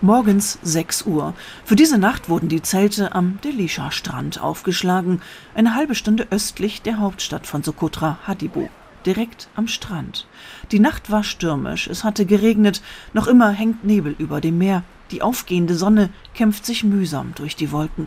[0.00, 1.34] Morgens 6 Uhr.
[1.64, 5.20] Für diese Nacht wurden die Zelte am Delisha-Strand aufgeschlagen,
[5.56, 8.68] eine halbe Stunde östlich der Hauptstadt von Sokotra, Hadibu,
[9.04, 10.28] direkt am Strand.
[10.70, 12.80] Die Nacht war stürmisch, es hatte geregnet,
[13.12, 17.72] noch immer hängt Nebel über dem Meer, die aufgehende Sonne kämpft sich mühsam durch die
[17.72, 18.06] Wolken.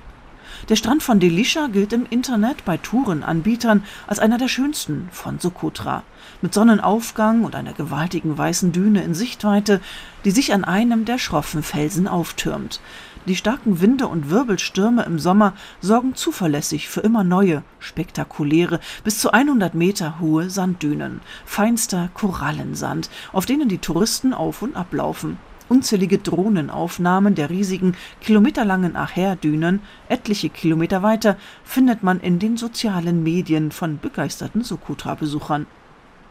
[0.69, 6.03] Der Strand von Delisha gilt im Internet bei Tourenanbietern als einer der schönsten von Sokotra.
[6.41, 9.81] Mit Sonnenaufgang und einer gewaltigen weißen Düne in Sichtweite,
[10.25, 12.79] die sich an einem der schroffen Felsen auftürmt.
[13.27, 19.31] Die starken Winde und Wirbelstürme im Sommer sorgen zuverlässig für immer neue, spektakuläre, bis zu
[19.31, 25.37] 100 Meter hohe Sanddünen, feinster Korallensand, auf denen die Touristen auf und ablaufen.
[25.71, 29.79] Unzählige Drohnenaufnahmen der riesigen, kilometerlangen Acher-Dünen,
[30.09, 35.67] etliche Kilometer weiter, findet man in den sozialen Medien von begeisterten Sokotra-Besuchern.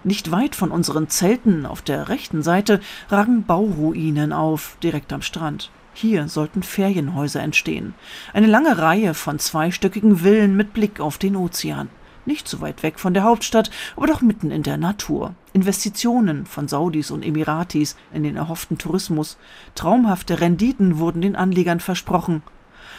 [0.05, 5.70] Nicht weit von unseren Zelten auf der rechten Seite ragen Bauruinen auf, direkt am Strand.
[5.95, 7.95] Hier sollten Ferienhäuser entstehen.
[8.34, 11.89] Eine lange Reihe von zweistöckigen Villen mit Blick auf den Ozean.
[12.27, 15.35] Nicht so weit weg von der Hauptstadt, aber doch mitten in der Natur.
[15.55, 19.39] Investitionen von Saudis und Emiratis in den erhofften Tourismus.
[19.75, 22.43] Traumhafte Renditen wurden den Anlegern versprochen.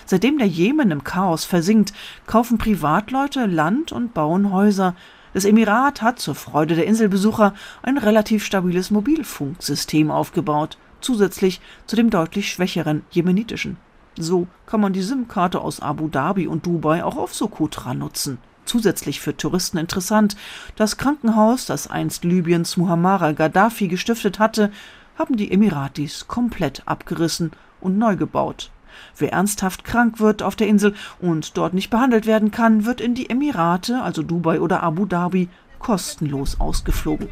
[0.05, 1.93] Seitdem der Jemen im Chaos versinkt,
[2.25, 4.95] kaufen Privatleute Land und bauen Häuser.
[5.33, 12.09] Das Emirat hat zur Freude der Inselbesucher ein relativ stabiles Mobilfunksystem aufgebaut, zusätzlich zu dem
[12.09, 13.77] deutlich schwächeren jemenitischen.
[14.17, 19.19] So kann man die SIM-Karte aus Abu Dhabi und Dubai auch auf Sokotra nutzen zusätzlich
[19.19, 20.35] für Touristen interessant.
[20.75, 24.71] Das Krankenhaus, das einst Libyens Muhammar Gaddafi gestiftet hatte,
[25.17, 28.71] haben die Emiratis komplett abgerissen und neu gebaut.
[29.17, 33.15] Wer ernsthaft krank wird auf der Insel und dort nicht behandelt werden kann, wird in
[33.15, 37.29] die Emirate, also Dubai oder Abu Dhabi, kostenlos ausgeflogen.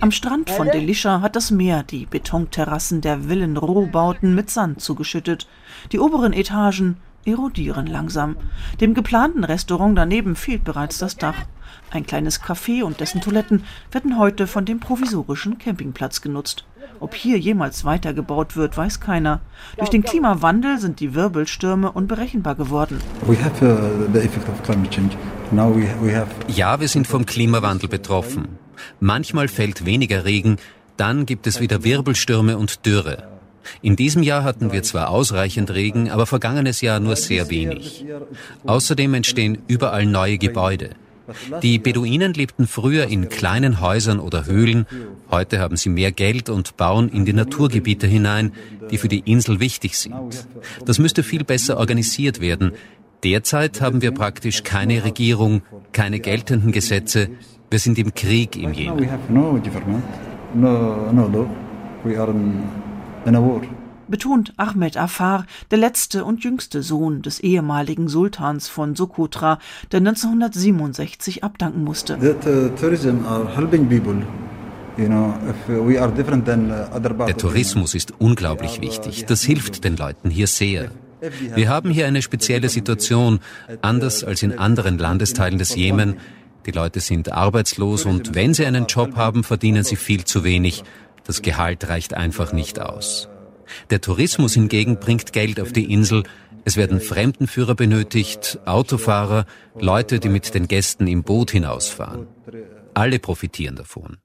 [0.00, 5.48] Am Strand von Delisha hat das Meer die Betonterrassen der Villen-Rohbauten mit Sand zugeschüttet.
[5.92, 8.36] Die oberen Etagen erodieren langsam.
[8.80, 11.44] Dem geplanten Restaurant daneben fehlt bereits das Dach.
[11.90, 16.64] Ein kleines Café und dessen Toiletten werden heute von dem provisorischen Campingplatz genutzt.
[17.00, 19.40] Ob hier jemals weitergebaut wird, weiß keiner.
[19.76, 23.00] Durch den Klimawandel sind die Wirbelstürme unberechenbar geworden.
[23.26, 23.34] Uh,
[26.48, 28.48] ja, wir sind vom Klimawandel betroffen.
[29.00, 30.56] Manchmal fällt weniger Regen,
[30.96, 33.27] dann gibt es wieder Wirbelstürme und Dürre.
[33.82, 38.04] In diesem Jahr hatten wir zwar ausreichend Regen, aber vergangenes Jahr nur sehr wenig.
[38.64, 40.90] Außerdem entstehen überall neue Gebäude.
[41.62, 44.86] Die Beduinen lebten früher in kleinen Häusern oder Höhlen.
[45.30, 48.52] Heute haben sie mehr Geld und bauen in die Naturgebiete hinein,
[48.90, 50.14] die für die Insel wichtig sind.
[50.86, 52.72] Das müsste viel besser organisiert werden.
[53.24, 55.62] Derzeit haben wir praktisch keine Regierung,
[55.92, 57.28] keine geltenden Gesetze.
[57.70, 59.08] Wir sind im Krieg im Jemen
[64.08, 69.58] betont Ahmed Afar, der letzte und jüngste Sohn des ehemaligen Sultans von Sokotra,
[69.92, 72.16] der 1967 abdanken musste.
[72.16, 72.34] Uh,
[77.26, 79.26] der Tourismus ist unglaublich wichtig.
[79.26, 80.90] Das hilft den Leuten hier sehr.
[81.54, 83.40] Wir haben hier eine spezielle Situation,
[83.82, 86.16] anders als in anderen Landesteilen des Jemen.
[86.66, 90.84] Die Leute sind arbeitslos und wenn sie einen Job haben, verdienen sie viel zu wenig.
[91.28, 93.28] Das Gehalt reicht einfach nicht aus.
[93.90, 96.22] Der Tourismus hingegen bringt Geld auf die Insel.
[96.64, 99.44] Es werden Fremdenführer benötigt, Autofahrer,
[99.78, 102.26] Leute, die mit den Gästen im Boot hinausfahren.
[102.94, 104.16] Alle profitieren davon.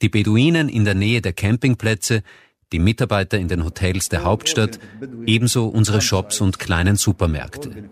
[0.00, 2.22] Die Beduinen in der Nähe der Campingplätze,
[2.72, 4.78] die Mitarbeiter in den Hotels der Hauptstadt,
[5.26, 7.90] ebenso unsere Shops und kleinen Supermärkte.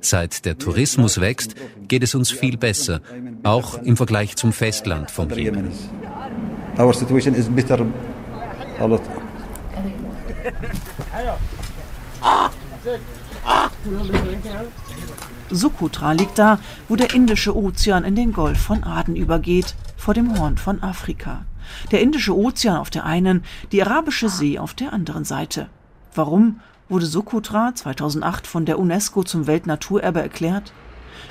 [0.00, 1.54] Seit der Tourismus wächst,
[1.86, 3.02] geht es uns viel besser,
[3.44, 5.70] auch im Vergleich zum Festland vom Jemen.
[6.78, 7.86] Our situation is better
[8.80, 9.00] a lot.
[15.50, 16.58] Sokotra liegt da,
[16.88, 21.44] wo der Indische Ozean in den Golf von Aden übergeht, vor dem Horn von Afrika.
[21.92, 25.68] Der Indische Ozean auf der einen, die Arabische See auf der anderen Seite.
[26.14, 30.72] Warum wurde Sokotra 2008 von der UNESCO zum Weltnaturerbe erklärt?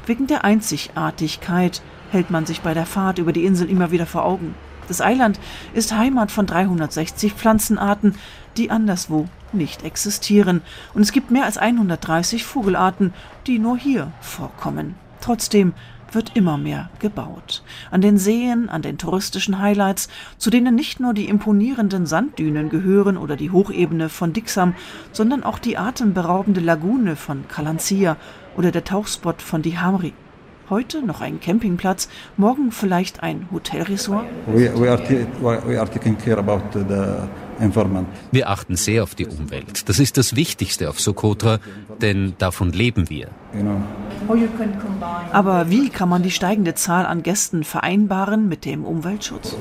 [0.06, 1.81] Wegen der Einzigartigkeit
[2.12, 4.56] hält man sich bei der Fahrt über die Insel immer wieder vor Augen.
[4.88, 5.39] Das Eiland
[5.74, 8.15] ist Heimat von 360 Pflanzenarten,
[8.57, 10.62] die anderswo nicht existieren.
[10.94, 13.13] Und es gibt mehr als 130 Vogelarten,
[13.47, 14.95] die nur hier vorkommen.
[15.21, 15.74] Trotzdem
[16.12, 17.63] wird immer mehr gebaut.
[17.89, 23.18] An den Seen, an den touristischen Highlights, zu denen nicht nur die imponierenden Sanddünen gehören
[23.18, 24.75] oder die Hochebene von Dixam,
[25.12, 28.18] sondern auch die atemberaubende Lagune von Kalancia
[28.56, 30.13] oder der Tauchspot von Dihamri.
[30.69, 32.07] Heute noch ein Campingplatz,
[32.38, 34.25] morgen vielleicht ein Hotelresort?
[38.31, 39.89] Wir achten sehr auf die Umwelt.
[39.89, 41.60] Das ist das Wichtigste auf Sokotra,
[42.01, 43.27] denn davon leben wir.
[45.33, 49.56] Aber wie kann man die steigende Zahl an Gästen vereinbaren mit dem Umweltschutz?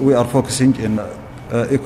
[1.52, 1.78] Äh,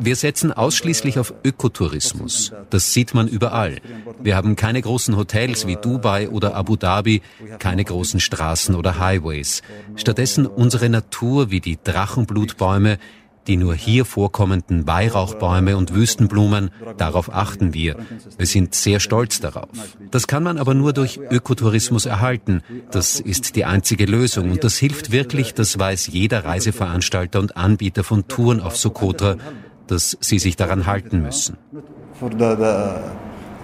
[0.00, 2.52] wir setzen ausschließlich auf Ökotourismus.
[2.70, 3.76] Das sieht man überall.
[4.22, 7.20] Wir haben keine großen Hotels wie Dubai oder Abu Dhabi,
[7.58, 9.60] keine großen Straßen oder Highways.
[9.96, 12.98] Stattdessen unsere Natur wie die Drachenblutbäume,
[13.46, 17.96] die nur hier vorkommenden Weihrauchbäume und Wüstenblumen, darauf achten wir.
[18.36, 19.68] Wir sind sehr stolz darauf.
[20.10, 22.62] Das kann man aber nur durch Ökotourismus erhalten.
[22.90, 28.04] Das ist die einzige Lösung und das hilft wirklich, das weiß jeder Reiseveranstalter und Anbieter
[28.04, 29.36] von Touren auf Sokotra,
[29.86, 31.56] dass sie sich daran halten müssen.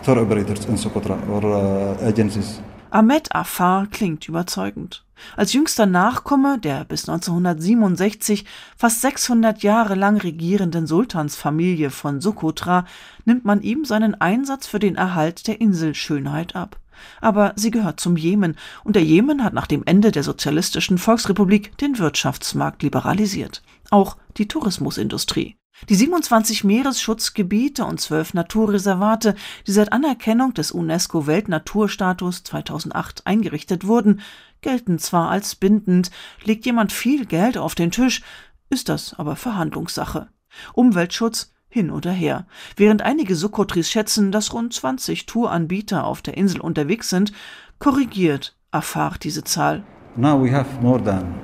[0.02, 2.60] Tour operators in Socotra or uh, agencies.
[2.90, 5.04] Ahmed Afar klingt überzeugend.
[5.36, 8.44] Als jüngster Nachkomme der bis 1967
[8.76, 12.84] fast 600 Jahre lang regierenden Sultansfamilie von Sokotra
[13.24, 16.80] nimmt man ihm seinen Einsatz für den Erhalt der Inselschönheit ab.
[17.20, 21.78] Aber sie gehört zum Jemen und der Jemen hat nach dem Ende der sozialistischen Volksrepublik
[21.78, 23.62] den Wirtschaftsmarkt liberalisiert.
[23.90, 25.56] Auch die Tourismusindustrie.
[25.88, 29.34] Die 27 Meeresschutzgebiete und 12 Naturreservate,
[29.66, 34.20] die seit Anerkennung des UNESCO-Weltnaturstatus 2008 eingerichtet wurden,
[34.60, 36.10] gelten zwar als bindend,
[36.44, 38.22] legt jemand viel Geld auf den Tisch,
[38.68, 40.28] ist das aber Verhandlungssache.
[40.74, 42.46] Umweltschutz hin oder her.
[42.76, 47.32] Während einige Sokotris schätzen, dass rund 20 Touranbieter auf der Insel unterwegs sind,
[47.78, 49.82] korrigiert Afar diese Zahl.
[50.16, 51.34] Now we have more than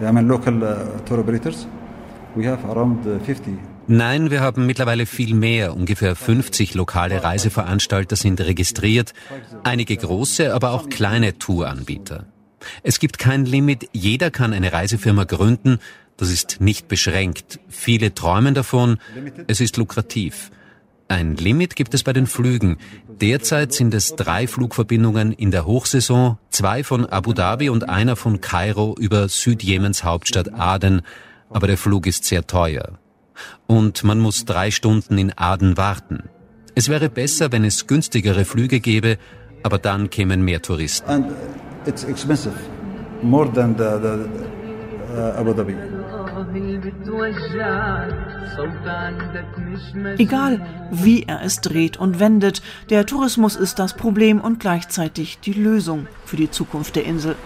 [0.00, 1.66] I mean local uh, tour operators.
[3.86, 5.74] Nein, wir haben mittlerweile viel mehr.
[5.74, 9.14] Ungefähr 50 lokale Reiseveranstalter sind registriert,
[9.64, 12.26] einige große, aber auch kleine Touranbieter.
[12.82, 15.78] Es gibt kein Limit, jeder kann eine Reisefirma gründen,
[16.18, 17.58] das ist nicht beschränkt.
[17.68, 18.98] Viele träumen davon,
[19.46, 20.50] es ist lukrativ.
[21.08, 22.76] Ein Limit gibt es bei den Flügen.
[23.20, 28.40] Derzeit sind es drei Flugverbindungen in der Hochsaison, zwei von Abu Dhabi und einer von
[28.40, 31.02] Kairo über Südjemens Hauptstadt Aden,
[31.50, 32.98] aber der Flug ist sehr teuer.
[33.66, 36.30] Und man muss drei Stunden in Aden warten.
[36.74, 39.18] Es wäre besser, wenn es günstigere Flüge gäbe,
[39.62, 41.26] aber dann kämen mehr Touristen
[41.86, 42.54] it's expensive,
[43.22, 44.14] more than the, the
[45.14, 45.76] uh, Abu Dhabi.
[50.18, 50.60] Egal,
[50.90, 56.06] wie er es dreht und wendet, der Tourismus ist das Problem und gleichzeitig die Lösung
[56.24, 57.36] für die Zukunft der Insel.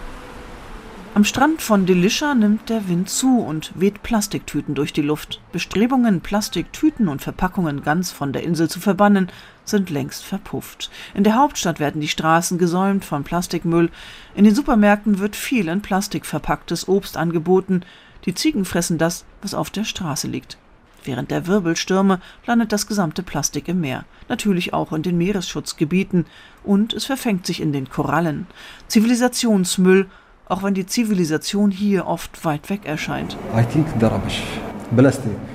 [1.15, 5.39] Am Strand von Delisha nimmt der Wind zu und weht Plastiktüten durch die Luft.
[5.53, 9.31] Bestrebungen, Plastiktüten und Verpackungen ganz von der Insel zu verbannen,
[9.63, 10.91] sind längst verpufft.
[11.13, 13.91] In der Hauptstadt werden die Straßen gesäumt von Plastikmüll.
[14.35, 17.83] In den Supermärkten wird viel in Plastik verpacktes Obst angeboten.
[18.25, 20.57] Die Ziegen fressen das, was auf der Straße liegt.
[21.05, 26.25] Während der Wirbelstürme landet das gesamte Plastik im Meer, natürlich auch in den Meeresschutzgebieten,
[26.65, 28.47] und es verfängt sich in den Korallen.
[28.89, 30.09] Zivilisationsmüll
[30.47, 33.37] auch wenn die Zivilisation hier oft weit weg erscheint.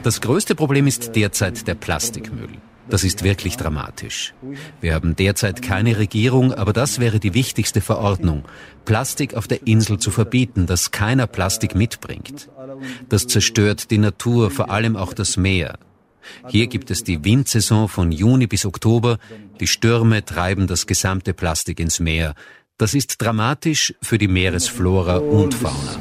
[0.03, 2.51] Das größte Problem ist derzeit der Plastikmüll.
[2.89, 4.35] Das ist wirklich dramatisch.
[4.81, 8.45] Wir haben derzeit keine Regierung, aber das wäre die wichtigste Verordnung,
[8.85, 12.49] Plastik auf der Insel zu verbieten, dass keiner Plastik mitbringt.
[13.09, 15.79] Das zerstört die Natur, vor allem auch das Meer.
[16.49, 19.19] Hier gibt es die Windsaison von Juni bis Oktober.
[19.59, 22.35] Die Stürme treiben das gesamte Plastik ins Meer.
[22.81, 25.99] Das ist dramatisch für die Meeresflora und Fauna.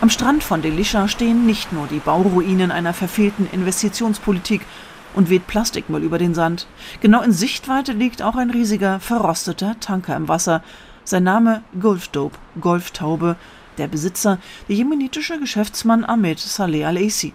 [0.00, 4.62] Am Strand von Delisha stehen nicht nur die Bauruinen einer verfehlten Investitionspolitik
[5.12, 6.66] und weht Plastikmüll über den Sand.
[7.02, 10.62] Genau in Sichtweite liegt auch ein riesiger, verrosteter Tanker im Wasser.
[11.04, 13.36] Sein Name Golfdope, Golftaube.
[13.76, 14.38] Der Besitzer,
[14.70, 17.34] der jemenitische Geschäftsmann Ahmed Saleh Al-Aisi.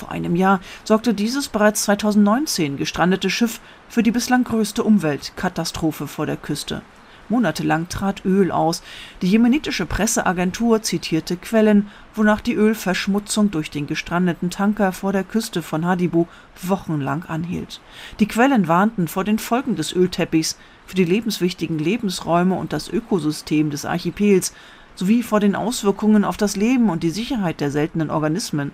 [0.00, 6.24] Vor einem Jahr sorgte dieses bereits 2019 gestrandete Schiff für die bislang größte Umweltkatastrophe vor
[6.24, 6.80] der Küste.
[7.28, 8.82] Monatelang trat Öl aus.
[9.20, 15.60] Die jemenitische Presseagentur zitierte Quellen, wonach die Ölverschmutzung durch den gestrandeten Tanker vor der Küste
[15.60, 16.24] von Hadibu
[16.62, 17.82] wochenlang anhielt.
[18.20, 23.68] Die Quellen warnten vor den Folgen des Ölteppichs für die lebenswichtigen Lebensräume und das Ökosystem
[23.68, 24.54] des Archipels
[24.94, 28.72] sowie vor den Auswirkungen auf das Leben und die Sicherheit der seltenen Organismen.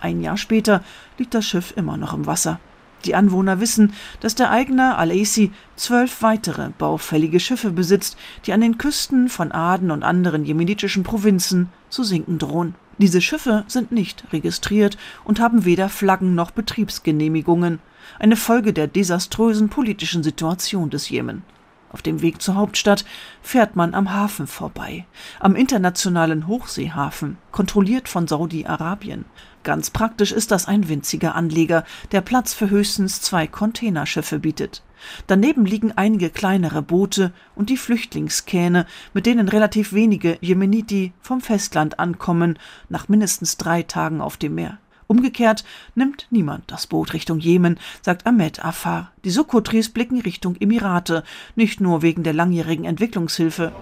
[0.00, 0.82] Ein Jahr später
[1.18, 2.60] liegt das Schiff immer noch im Wasser.
[3.04, 8.78] Die Anwohner wissen, dass der Eigner Al-Aisi zwölf weitere baufällige Schiffe besitzt, die an den
[8.78, 12.74] Küsten von Aden und anderen jemenitischen Provinzen zu sinken drohen.
[12.98, 17.78] Diese Schiffe sind nicht registriert und haben weder Flaggen noch Betriebsgenehmigungen,
[18.18, 21.42] eine Folge der desaströsen politischen Situation des Jemen.
[21.90, 23.04] Auf dem Weg zur Hauptstadt
[23.42, 25.06] fährt man am Hafen vorbei,
[25.38, 29.24] am internationalen Hochseehafen, kontrolliert von Saudi-Arabien.
[29.66, 31.82] Ganz praktisch ist das ein winziger Anleger,
[32.12, 34.84] der Platz für höchstens zwei Containerschiffe bietet.
[35.26, 41.98] Daneben liegen einige kleinere Boote und die Flüchtlingskähne, mit denen relativ wenige Jemeniti vom Festland
[41.98, 44.78] ankommen, nach mindestens drei Tagen auf dem Meer.
[45.08, 45.64] Umgekehrt
[45.96, 49.10] nimmt niemand das Boot Richtung Jemen, sagt Ahmed Afar.
[49.24, 51.24] Die Sokotris blicken Richtung Emirate,
[51.56, 53.72] nicht nur wegen der langjährigen Entwicklungshilfe.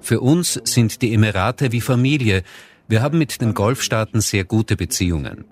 [0.00, 2.42] Für uns sind die Emirate wie Familie.
[2.86, 5.44] Wir haben mit den Golfstaaten sehr gute Beziehungen.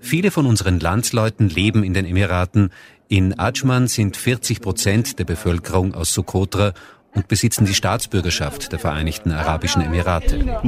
[0.00, 2.70] Viele von unseren Landsleuten leben in den Emiraten.
[3.08, 6.72] In Ajman sind 40 Prozent der Bevölkerung aus Sokotra
[7.14, 10.60] und besitzen die Staatsbürgerschaft der Vereinigten Arabischen Emirate.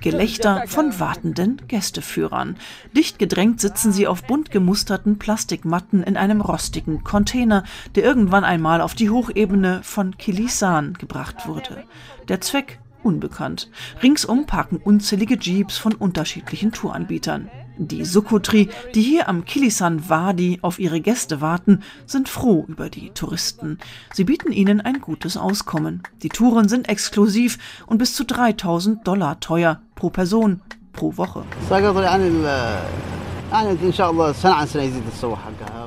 [0.00, 2.56] Gelächter von wartenden Gästeführern.
[2.94, 8.82] Dicht gedrängt sitzen sie auf bunt gemusterten Plastikmatten in einem rostigen Container, der irgendwann einmal
[8.82, 11.84] auf die Hochebene von Kilisan gebracht wurde.
[12.28, 13.70] Der Zweck unbekannt.
[14.02, 17.50] Ringsum parken unzählige Jeeps von unterschiedlichen Touranbietern.
[17.76, 23.10] Die Sukotri, die hier am Kilisan Wadi auf ihre Gäste warten, sind froh über die
[23.10, 23.78] Touristen.
[24.12, 26.02] Sie bieten ihnen ein gutes Auskommen.
[26.22, 31.44] Die Touren sind exklusiv und bis zu 3000 Dollar teuer pro Person pro Woche.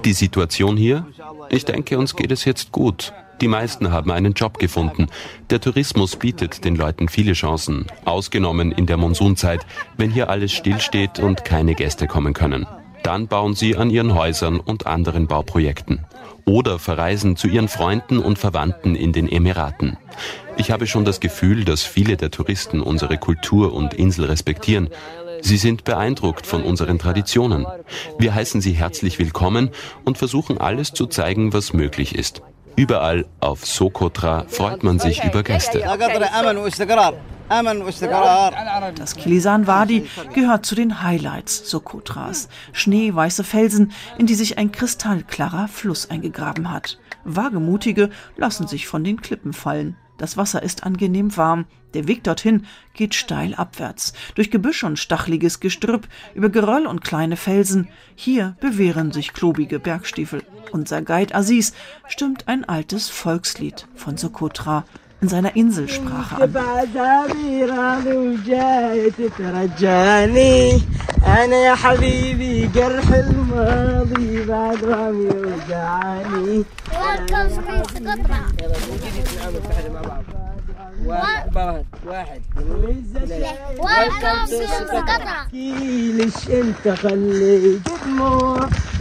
[0.05, 1.05] Die Situation hier?
[1.50, 3.12] Ich denke, uns geht es jetzt gut.
[3.41, 5.07] Die meisten haben einen Job gefunden.
[5.50, 9.65] Der Tourismus bietet den Leuten viele Chancen, ausgenommen in der Monsunzeit,
[9.97, 12.65] wenn hier alles stillsteht und keine Gäste kommen können.
[13.03, 16.05] Dann bauen sie an ihren Häusern und anderen Bauprojekten.
[16.45, 19.97] Oder verreisen zu ihren Freunden und Verwandten in den Emiraten.
[20.55, 24.89] Ich habe schon das Gefühl, dass viele der Touristen unsere Kultur und Insel respektieren.
[25.41, 27.65] Sie sind beeindruckt von unseren Traditionen.
[28.17, 29.72] Wir heißen sie herzlich willkommen
[30.06, 32.41] und versuchen alles zu zeigen, was möglich ist.
[32.75, 35.84] Überall auf Sokotra freut man sich über Gäste.
[38.96, 42.50] Das Kilisan Wadi gehört zu den Highlights Sokotras.
[42.74, 47.00] Schneeweiße Felsen, in die sich ein kristallklarer Fluss eingegraben hat.
[47.24, 49.96] Wagemutige lassen sich von den Klippen fallen.
[50.17, 51.65] Das Wasser ist angenehm warm.
[51.93, 57.38] Der Weg dorthin geht steil abwärts, durch Gebüsch und stachliges Gestrüpp, über Geröll und kleine
[57.38, 57.88] Felsen.
[58.15, 60.43] Hier bewähren sich klobige Bergstiefel.
[60.71, 61.74] Unser Guide Aziz
[62.07, 64.86] stimmt ein altes Volkslied von Sokotra
[65.21, 66.41] in seiner Inselsprache an.
[71.27, 74.83] أنا يا حبيبي جرح الماضي بعد
[82.05, 82.41] واحد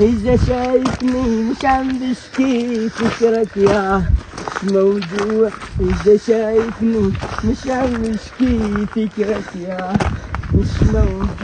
[0.00, 4.02] اذا شايفني مش عم بشكي فكرك يا
[4.63, 10.01] مش موجوع انت شايفني مش عم اشكي فكرك يا
[10.53, 11.37] مش موجوع